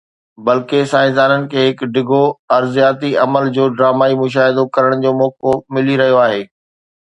بلڪه، 0.45 0.77
سائنسدانن 0.93 1.43
کي 1.51 1.59
هڪ 1.67 1.89
ڊگهو 1.97 2.21
ارضياتي 2.57 3.11
عمل 3.25 3.51
جو 3.59 3.67
ڊرامائي 3.77 4.15
مشاهدو 4.23 4.63
ڪرڻ 4.79 5.05
جو 5.07 5.13
موقعو 5.21 5.55
ملي 5.79 6.01
رهيو 6.03 6.19
آهي. 6.25 6.43